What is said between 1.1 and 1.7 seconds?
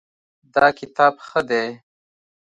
ښه دی